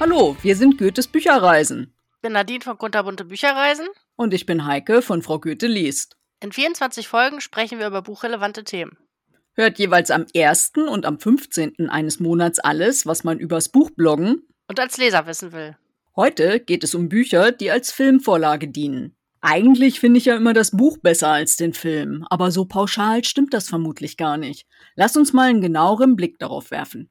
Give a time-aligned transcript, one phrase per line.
[0.00, 1.92] Hallo, wir sind Goethes Bücherreisen.
[2.14, 3.88] Ich bin Nadine von Kunterbunte Bücherreisen.
[4.14, 6.16] Und ich bin Heike von Frau Goethe liest.
[6.40, 8.96] In 24 Folgen sprechen wir über buchrelevante Themen.
[9.54, 10.70] Hört jeweils am 1.
[10.88, 11.90] und am 15.
[11.90, 15.76] eines Monats alles, was man übers Buch bloggen und als Leser wissen will.
[16.14, 19.16] Heute geht es um Bücher, die als Filmvorlage dienen.
[19.40, 23.52] Eigentlich finde ich ja immer das Buch besser als den Film, aber so pauschal stimmt
[23.52, 24.64] das vermutlich gar nicht.
[24.94, 27.10] Lass uns mal einen genaueren Blick darauf werfen.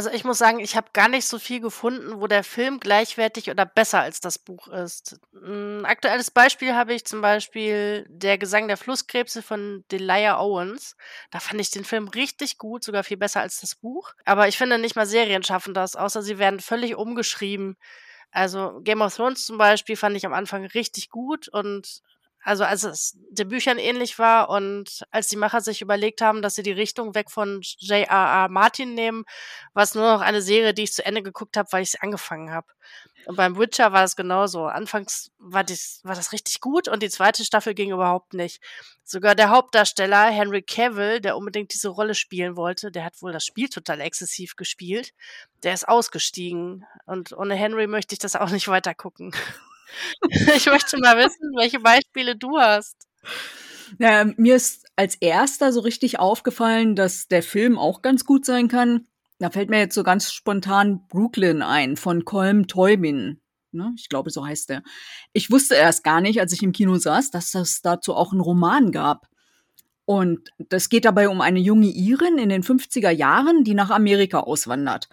[0.00, 3.50] Also ich muss sagen, ich habe gar nicht so viel gefunden, wo der Film gleichwertig
[3.50, 5.20] oder besser als das Buch ist.
[5.34, 10.96] Ein aktuelles Beispiel habe ich zum Beispiel Der Gesang der Flusskrebse von Delia Owens.
[11.30, 14.14] Da fand ich den Film richtig gut, sogar viel besser als das Buch.
[14.24, 17.76] Aber ich finde nicht mal Serien schaffen das, außer sie werden völlig umgeschrieben.
[18.30, 22.00] Also Game of Thrones zum Beispiel fand ich am Anfang richtig gut und
[22.42, 26.54] also als es den Büchern ähnlich war und als die Macher sich überlegt haben, dass
[26.54, 28.48] sie die Richtung weg von J.R.R.
[28.48, 29.24] Martin nehmen,
[29.74, 32.00] war es nur noch eine Serie, die ich zu Ende geguckt habe, weil ich sie
[32.00, 32.66] angefangen habe.
[33.26, 34.64] Und beim Witcher war es genauso.
[34.64, 38.62] Anfangs war, dies, war das richtig gut und die zweite Staffel ging überhaupt nicht.
[39.04, 43.44] Sogar der Hauptdarsteller Henry Cavill, der unbedingt diese Rolle spielen wollte, der hat wohl das
[43.44, 45.12] Spiel total exzessiv gespielt,
[45.62, 46.86] der ist ausgestiegen.
[47.04, 49.32] Und ohne Henry möchte ich das auch nicht weiter gucken.
[50.56, 52.96] ich möchte mal wissen, welche Beispiele du hast.
[53.98, 58.68] Ja, mir ist als erster so richtig aufgefallen, dass der Film auch ganz gut sein
[58.68, 59.06] kann.
[59.38, 63.40] Da fällt mir jetzt so ganz spontan Brooklyn ein von Colm Teubin.
[63.72, 63.92] Ne?
[63.96, 64.82] Ich glaube, so heißt er.
[65.32, 68.40] Ich wusste erst gar nicht, als ich im Kino saß, dass das dazu auch einen
[68.40, 69.28] Roman gab.
[70.04, 74.40] Und das geht dabei um eine junge Irin in den 50er Jahren, die nach Amerika
[74.40, 75.08] auswandert.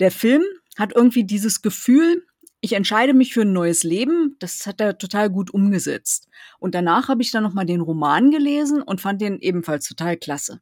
[0.00, 0.42] Der Film
[0.78, 2.24] hat irgendwie dieses Gefühl,
[2.60, 4.36] ich entscheide mich für ein neues Leben.
[4.40, 6.28] Das hat er total gut umgesetzt.
[6.58, 10.16] Und danach habe ich dann noch mal den Roman gelesen und fand den ebenfalls total
[10.16, 10.60] klasse.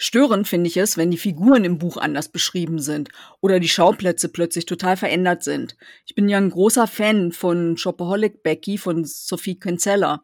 [0.00, 3.08] Störend finde ich es, wenn die Figuren im Buch anders beschrieben sind
[3.40, 5.76] oder die Schauplätze plötzlich total verändert sind.
[6.06, 10.22] Ich bin ja ein großer Fan von Shopaholic Becky von Sophie Kinsella.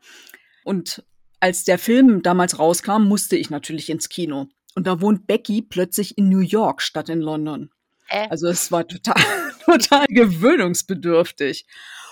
[0.62, 1.04] Und
[1.40, 4.46] als der Film damals rauskam, musste ich natürlich ins Kino.
[4.76, 7.70] Und da wohnt Becky plötzlich in New York statt in London.
[8.08, 8.28] Äh.
[8.28, 9.22] Also es war total,
[9.64, 11.66] total gewöhnungsbedürftig.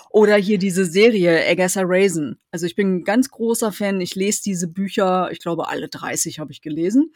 [0.09, 2.37] Oder hier diese Serie Agatha Raisin.
[2.51, 3.99] Also ich bin ein ganz großer Fan.
[3.99, 7.13] Ich lese diese Bücher, ich glaube alle 30 habe ich gelesen.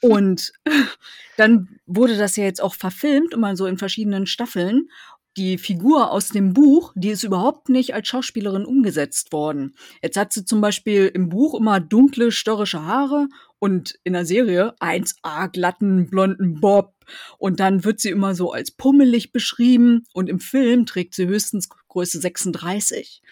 [0.00, 0.52] Und
[1.36, 4.88] dann wurde das ja jetzt auch verfilmt, immer so in verschiedenen Staffeln
[5.36, 9.74] die Figur aus dem Buch, die ist überhaupt nicht als Schauspielerin umgesetzt worden.
[10.02, 13.28] Jetzt hat sie zum Beispiel im Buch immer dunkle, störrische Haare
[13.62, 16.96] und in der Serie 1A glatten, blonden Bob.
[17.38, 21.68] Und dann wird sie immer so als pummelig beschrieben und im Film trägt sie höchstens
[21.68, 23.22] Größe 36.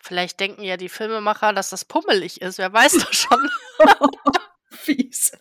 [0.00, 2.58] Vielleicht denken ja die Filmemacher, dass das pummelig ist.
[2.58, 3.50] Wer weiß das schon.
[4.70, 5.32] Fies.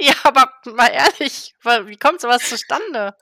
[0.00, 3.14] Ja, aber mal ehrlich, wie kommt sowas zustande?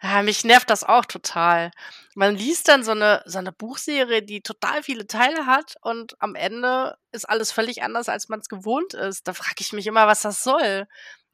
[0.00, 1.72] Ja, mich nervt das auch total.
[2.14, 6.34] Man liest dann so eine, so eine Buchserie, die total viele Teile hat und am
[6.34, 9.26] Ende ist alles völlig anders, als man es gewohnt ist.
[9.26, 10.86] Da frage ich mich immer, was das soll.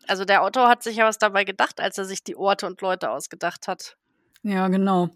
[0.07, 2.81] Also der Autor hat sich ja was dabei gedacht, als er sich die Orte und
[2.81, 3.97] Leute ausgedacht hat.
[4.43, 5.11] Ja, genau.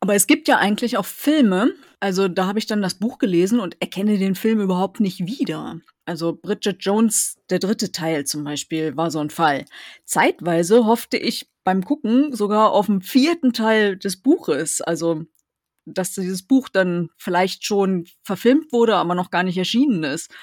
[0.00, 1.72] Aber es gibt ja eigentlich auch Filme.
[2.00, 5.80] Also da habe ich dann das Buch gelesen und erkenne den Film überhaupt nicht wieder.
[6.04, 9.64] Also Bridget Jones, der dritte Teil zum Beispiel, war so ein Fall.
[10.04, 14.80] Zeitweise hoffte ich beim Gucken sogar auf den vierten Teil des Buches.
[14.80, 15.24] Also,
[15.84, 20.34] dass dieses Buch dann vielleicht schon verfilmt wurde, aber noch gar nicht erschienen ist.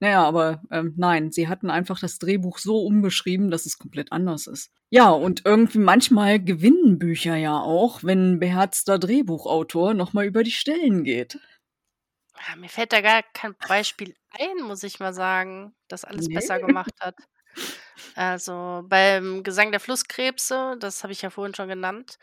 [0.00, 4.46] Naja, aber ähm, nein, sie hatten einfach das Drehbuch so umgeschrieben, dass es komplett anders
[4.46, 4.70] ist.
[4.90, 10.50] Ja, und irgendwie manchmal gewinnen Bücher ja auch, wenn ein beherzter Drehbuchautor nochmal über die
[10.50, 11.38] Stellen geht.
[12.46, 16.34] Ja, mir fällt da gar kein Beispiel ein, muss ich mal sagen, das alles nee.
[16.34, 17.16] besser gemacht hat.
[18.14, 22.18] Also beim Gesang der Flusskrebse, das habe ich ja vorhin schon genannt,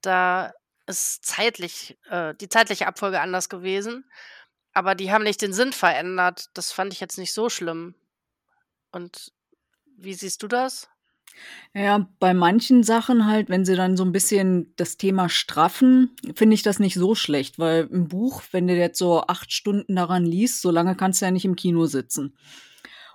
[0.00, 0.52] da
[0.86, 4.04] ist zeitlich, äh, die zeitliche Abfolge anders gewesen.
[4.74, 6.46] Aber die haben nicht den Sinn verändert.
[6.54, 7.94] Das fand ich jetzt nicht so schlimm.
[8.90, 9.32] Und
[9.96, 10.88] wie siehst du das?
[11.74, 16.54] Ja, bei manchen Sachen halt, wenn sie dann so ein bisschen das Thema straffen, finde
[16.54, 20.26] ich das nicht so schlecht, weil im Buch, wenn du jetzt so acht Stunden daran
[20.26, 22.36] liest, so lange kannst du ja nicht im Kino sitzen.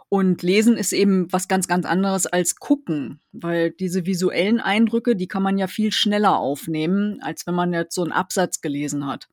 [0.09, 5.27] Und lesen ist eben was ganz, ganz anderes als gucken, weil diese visuellen Eindrücke, die
[5.27, 9.27] kann man ja viel schneller aufnehmen, als wenn man jetzt so einen Absatz gelesen hat.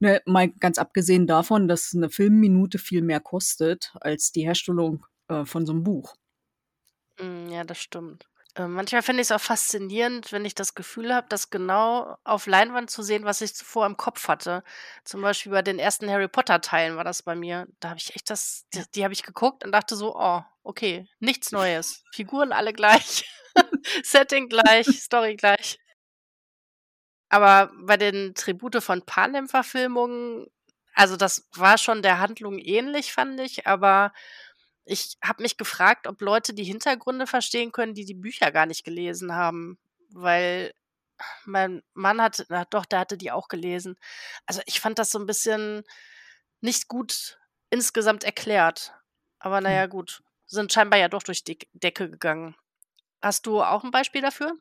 [0.00, 5.44] Ne, mal ganz abgesehen davon, dass eine Filmminute viel mehr kostet als die Herstellung äh,
[5.44, 6.16] von so einem Buch.
[7.20, 8.26] Mm, ja, das stimmt.
[8.54, 12.46] Äh, manchmal finde ich es auch faszinierend, wenn ich das Gefühl habe, das genau auf
[12.46, 14.62] Leinwand zu sehen, was ich zuvor im Kopf hatte.
[15.04, 17.66] Zum Beispiel bei den ersten Harry Potter-Teilen war das bei mir.
[17.80, 21.08] Da habe ich echt das, die, die habe ich geguckt und dachte so, oh, okay,
[21.18, 22.04] nichts Neues.
[22.12, 23.24] Figuren alle gleich.
[24.04, 25.78] Setting gleich, Story gleich.
[27.30, 30.46] Aber bei den Tribute von Panem-Verfilmungen,
[30.94, 34.12] also das war schon der Handlung ähnlich, fand ich, aber
[34.84, 38.84] ich habe mich gefragt, ob Leute die Hintergründe verstehen können, die die Bücher gar nicht
[38.84, 39.78] gelesen haben,
[40.10, 40.72] weil
[41.44, 43.96] mein Mann hat, na doch, der hatte die auch gelesen.
[44.46, 45.82] Also ich fand das so ein bisschen
[46.60, 47.38] nicht gut
[47.70, 48.92] insgesamt erklärt.
[49.38, 49.64] Aber Hm.
[49.64, 52.56] naja, gut, sind scheinbar ja doch durch die Decke gegangen.
[53.22, 54.54] Hast du auch ein Beispiel dafür?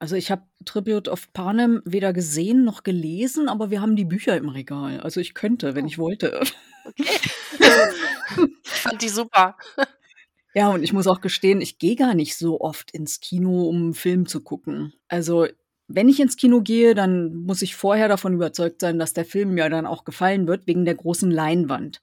[0.00, 4.36] Also, ich habe Tribute of Panem weder gesehen noch gelesen, aber wir haben die Bücher
[4.36, 5.00] im Regal.
[5.00, 5.88] Also, ich könnte, wenn Oh.
[5.88, 6.40] ich wollte.
[6.84, 7.06] Okay.
[8.82, 9.56] Fand die super.
[10.54, 13.90] Ja, und ich muss auch gestehen, ich gehe gar nicht so oft ins Kino, um
[13.90, 14.92] 'n Film zu gucken.
[15.08, 15.46] Also,
[15.88, 19.54] wenn ich ins Kino gehe, dann muss ich vorher davon überzeugt sein, dass der Film
[19.54, 22.02] mir dann auch gefallen wird wegen der großen Leinwand.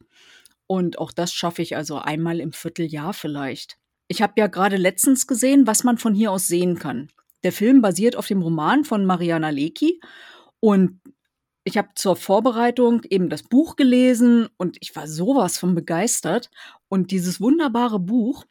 [0.67, 3.77] Und auch das schaffe ich also einmal im Vierteljahr vielleicht.
[4.09, 7.09] Ich habe ja grade letztens gesehen, „Was man von hier aus sehen kann“.
[7.43, 10.01] Der Film basiert auf dem Roman von Mariana Lecki
[10.61, 11.01] und
[11.63, 16.49] ich habe zur Vorbereitung eben das Buch gelesen und ich war so was von begeistert.
[16.89, 18.45] Und dieses wunderbare Buch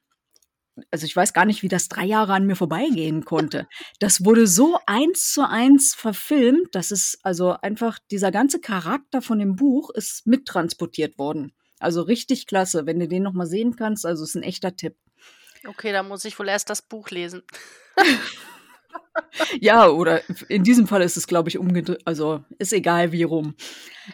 [0.90, 3.68] also, ich weiß gar nicht, wie das 3 Jahre an mir vorbeigehen konnte.
[4.00, 9.38] Das wurde so eins zu eins verfilmt, dass es also einfach dieser ganze Charakter von
[9.38, 11.52] dem Buch ist mittransportiert worden.
[11.80, 12.86] Also, richtig klasse.
[12.86, 14.96] Wenn du den noch mal sehen kannst, also, ist 'n echter Tipp.
[15.66, 17.42] Okay, dann muss ich wohl erst das Buch lesen.
[19.60, 23.54] Ja, oder in diesem Fall ist es, glaube ich, umgedre also, ist egal wie rum.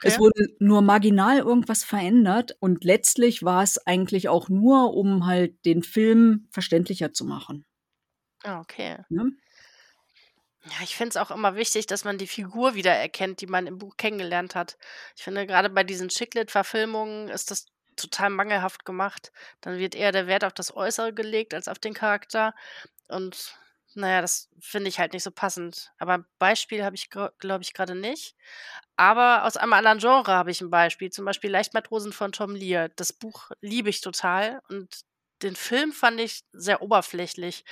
[0.03, 0.19] Es Okay.
[0.19, 5.83] wurde nur marginal irgendwas verändert und letztlich war es eigentlich auch nur, um halt den
[5.83, 7.65] Film verständlicher zu machen.
[8.45, 9.05] Ah, okay.
[9.09, 9.33] Ne?
[10.65, 13.77] Ja, ich finde es auch immer wichtig, dass man die Figur wiedererkennt, die man im
[13.79, 14.79] Buch kennengelernt hat.
[15.17, 17.67] Ich finde, grade bei diesen Chick-Lit-Verfilmungen ist das
[17.97, 19.31] total mangelhaft gemacht.
[19.61, 22.55] Dann wird eher der Wert auf das Äußere gelegt als auf den Charakter.
[23.09, 23.55] Und
[23.97, 25.93] na ja, das finde ich halt nicht so passend.
[25.99, 28.35] Aber 'n Beispiel habe ich, glaube ich, grade nicht.
[28.97, 32.91] Aber aus einem anderen Genre habe ich 'n Beispiel, zum Beispiel „Leichtmatrosen“ von Tom Lear.
[32.91, 35.03] Das Buch liebe ich total und
[35.43, 37.65] den Film fand ich sehr oberflächlich.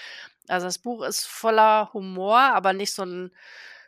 [0.49, 3.33] Also, das Buch ist voller Humor, aber nicht so 'n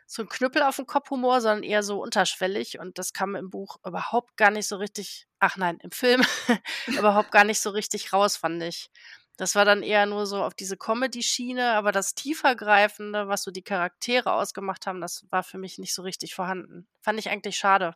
[0.07, 3.49] so 'n Knüppel auf 'n Kopf Humor, sondern eher so unterschwellig und das kam im
[3.51, 6.21] Buch überhaupt gar nicht so richtig ach nein, im Film
[6.87, 8.89] überhaupt gar nicht so richtig raus, fand ich.
[9.37, 13.63] Das war dann eher nur so auf diese Comedy-Schiene, aber das Tiefergreifende, was so die
[13.63, 16.87] Charaktere ausgemacht haben, das war für mich nicht so richtig vorhanden.
[17.01, 17.95] Fand ich eigentlich schade,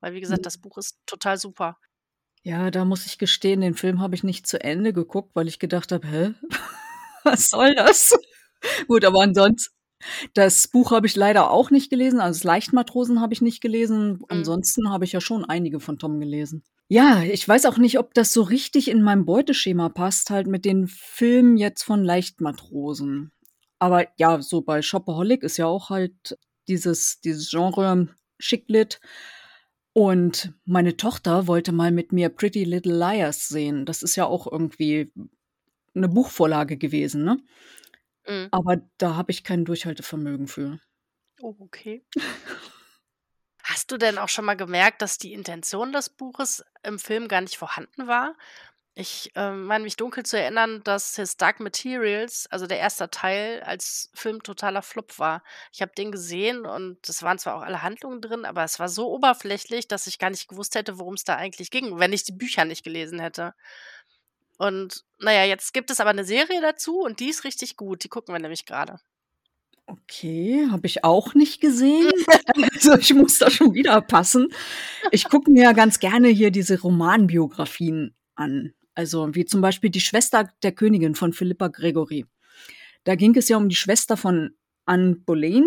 [0.00, 0.46] weil wie gesagt, Mhm.
[0.46, 1.78] das Buch ist total super.
[2.42, 5.58] Ja, da muss ich gestehen, den Film habe ich nicht zu Ende geguckt, weil ich
[5.58, 6.34] gedacht habe: „Hä?
[7.24, 8.16] Was soll das?“
[8.88, 9.74] Gut, aber ansonsten
[10.34, 14.14] das Buch habe ich leider auch nicht gelesen, also, das „Leichtmatrosen“ habe ich nicht gelesen.
[14.14, 14.24] Mhm.
[14.28, 16.62] Ansonsten habe ich ja schon einige von Tom gelesen.
[16.90, 20.64] Ja, ich weiß auch nicht, ob das so richtig in mein Beuteschema passt, halt mit
[20.64, 23.32] den Filmen jetzt von „Leichtmatrosen“.
[23.78, 26.38] Aber ja, so bei Shopaholic ist ja auch halt
[26.68, 28.08] dieses dieses Genre
[28.40, 29.00] Chick-Lit.
[29.94, 33.86] Und meine Tochter wollte mal mit mir „Pretty Little Liars“ sehen.
[33.86, 35.12] Das ist ja auch irgendwie
[35.94, 37.38] 'ne Buchvorlage gewesen, ne?
[38.28, 38.50] Mhm.
[38.52, 40.78] Aber da habe ich kein Durchhaltevermögen für.
[41.42, 42.02] Oh, okay.
[43.64, 47.40] Hast du denn auch schon mal gemerkt, dass die Intention des Buches im Film gar
[47.40, 48.36] nicht vorhanden war?
[48.94, 53.10] Ich, ähm, meine mich dunkel zu erinnern, dass „His Dark Materials“, also, der 1.
[53.10, 55.42] Teil als Film totaler Flop war.
[55.72, 58.88] Ich habe den gesehen und es waren zwar auch alle Handlungen drin, aber es war
[58.88, 62.32] so oberflächlich, dass ich gar nicht gewusst hätte, worum's da eigentlich ging, wenn ich die
[62.32, 63.54] Bücher nicht gelesen hätte.
[64.60, 68.04] Und na ja, jetzt gibt es aber 'ne Serie dazu und die ist richtig gut.
[68.04, 68.98] Die gucken wir nämlich grade.
[69.88, 72.10] Okay, habe ich auch nicht gesehen.
[72.74, 74.48] Also, ich muss da schon wieder passen.
[75.12, 78.72] Ich gucke mir ja ganz gerne hier diese Romanbiografien an.
[78.94, 82.26] Also, wie zum Beispiel „Die Schwester der Königin“ von Philippa Gregory.
[83.04, 84.50] Da ging es ja um die Schwester von
[84.86, 85.64] Anne Boleyn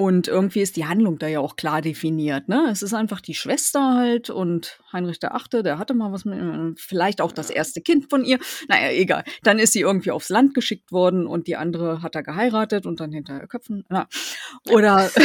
[0.00, 2.68] und irgendwie ist die Handlung da ja auch klar definiert, ne?
[2.70, 7.20] Es ist einfach die Schwester halt und Heinrich VIII., der hatte mal was mit vielleicht
[7.20, 7.80] auch das 1.
[7.82, 8.38] Kind von ihr.
[8.68, 9.24] Na ja, egal.
[9.42, 13.00] Dann ist sie irgendwie aufs Land geschickt worden und die andere hat er geheiratet und
[13.00, 14.08] dann hinterher köpfen na.
[14.70, 15.10] Oder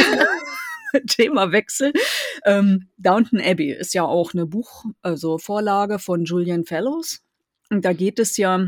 [1.08, 1.92] Themawechsel.
[2.46, 7.22] Ähm, „Downton Abbey“ ist ja auch 'ne Buch also, Vorlage von Julian Fellowes.
[7.70, 8.66] Und da geht es ja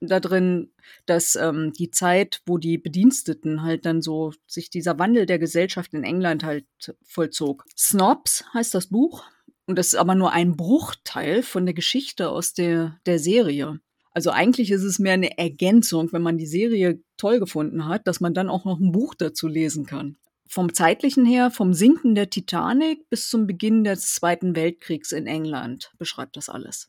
[0.00, 0.70] da drin,
[1.06, 5.92] dass, ähm, die Zeit, wo die Bediensteten halt dann so sich dieser Wandel der Gesellschaft
[5.94, 6.66] in England halt
[7.04, 7.64] vollzog.
[7.76, 9.24] „Snobs“ heißt das Buch
[9.66, 13.80] und das ist aber nur ein Bruchteil von der Geschichte aus der der Serie.
[14.12, 18.20] Also, eigentlich ist es mehr 'ne Ergänzung, wenn man die Serie toll gefunden hat, dass
[18.20, 20.16] man dann auch noch 'n Buch dazu lesen kann.
[20.48, 25.92] Vom Zeitlichen her, vom Sinken der Titanic bis zum Beginn des Zweiten Weltkriegs in England
[25.98, 26.88] beschreibt das alles.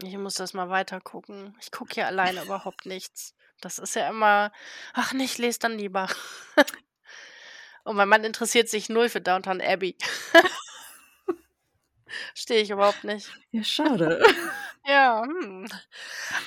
[0.00, 1.54] Ich muss das mal weitergucken.
[1.60, 3.34] Ich gucke hier alleine überhaupt nichts.
[3.60, 4.52] Das ist ja immer:
[4.94, 6.08] „Ach ich lese dann lieber.“
[7.84, 9.96] Und mein Mann interessiert sich null für Downtown Abbey.
[12.34, 13.32] Stehe ich überhaupt nicht.
[13.50, 14.22] Ja, schade.
[14.84, 15.68] Ja, hm.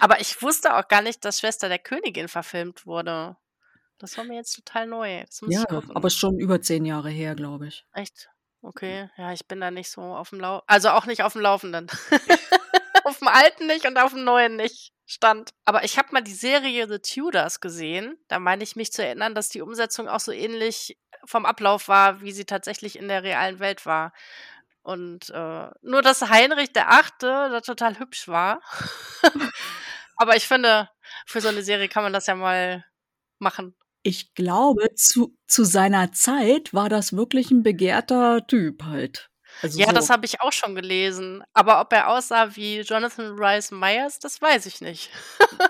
[0.01, 3.37] Aber ich wusste auch gar nicht, dass Schwester der Königin verfilmt wurde.
[3.97, 5.23] Das war mir jetzt total neu.
[5.25, 5.95] Das muss Ja, gucken.
[5.95, 7.85] aber schon über 10 Jahre her, glaube ich.
[7.93, 8.29] Echt?
[8.61, 9.09] Okay.
[9.15, 11.87] Ja, ich bin da nicht so auf dem Lau also auch nicht auf dem Laufenden.
[13.15, 15.51] Auf dem alten nicht und auf dem neuen nicht stand.
[15.63, 18.17] Aber ich habe mal die Serie The Tudors gesehen.
[18.27, 22.19] Da meine ich mich zu erinnern, dass die Umsetzung auch so ähnlich vom Ablauf war,
[22.21, 24.11] wie sie tatsächlich in der realen Welt war.
[24.81, 28.59] Und äh, nur, dass Heinrich der Achte da total hübsch war.
[30.17, 30.89] Aber ich finde,
[31.25, 32.83] für so eine Serie kann man das ja mal
[33.39, 33.75] machen.
[34.03, 39.29] Ich glaube, zu zu seiner Zeit war das wirklich 'n begehrter Typ halt.
[39.63, 41.43] Also Ja, das so habe ich auch schon gelesen.
[41.53, 45.09] Aber ob er aussah wie Jonathan Rhys Meyers, das weiß ich nicht.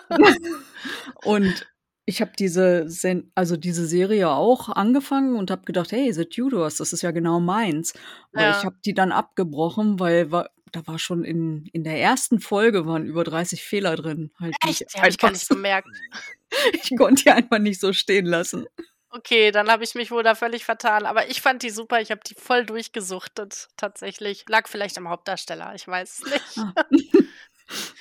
[1.21, 1.67] Und
[2.07, 6.77] ich habe diese Sen also diese Serie auch angefangen und habe gedacht: „Hey, The Tudors,
[6.77, 7.93] das ist ja genau meins.“
[8.33, 8.65] Aber ich Ja.
[8.65, 13.05] habe die dann abgebrochen, weil wa da war schon in in der ersten Folge waren
[13.05, 14.81] über 30 Fehler drin, halt, die Echt?
[14.81, 15.89] ich Die habe ich gar nicht so bemerkt.
[16.83, 18.67] ich konnte die einfach nicht so stehen lassen.
[19.17, 21.05] Okay, dann habe ich mich wohl da völlig vertan.
[21.05, 22.01] Aber ich fand die super.
[22.01, 24.43] Ich habe die voll durchgesuchtet, tatsächlich.
[24.49, 26.57] Lag vielleicht am Hauptdarsteller, ich weiß es nicht.
[26.57, 26.73] Ah.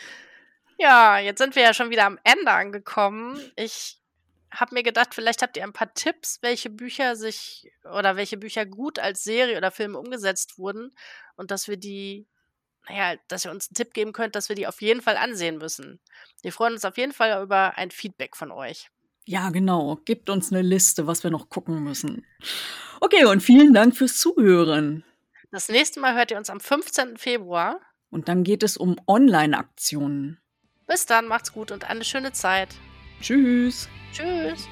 [0.78, 3.40] Ja, jetzt sind wir ja schon wieder am Ende angekommen.
[3.56, 3.98] Ich
[4.52, 8.66] habe mir gedacht, vielleicht habt ihr ein paar Tipps, welche Bücher sich oder welche Bücher
[8.66, 10.92] gut als Serie oder Film umgesetzt wurden
[11.36, 12.26] und dass wir die
[12.88, 15.16] na ja, dass ihr uns 'n Tipp geben könnt, dass wir die auf jeden Fall
[15.18, 16.00] ansehen müssen.
[16.42, 18.90] Wir freuen uns auf jeden Fall über ein Feedback von euch.
[19.26, 19.96] Ja, genau.
[20.04, 22.26] Gebt uns 'ne Liste, was wir noch gucken müssen.
[23.00, 25.04] Okay, und vielen Dank fürs Zuhören.
[25.50, 27.16] Das nächste Mal hört ihr uns am 15.
[27.16, 27.80] Februar.
[28.10, 30.38] Und dann geht es um Online-Aktionen.
[30.86, 32.74] Bis dann, macht's gut und eine schöne Zeit.
[33.20, 33.88] Tschüss.
[34.12, 34.68] Tschüss.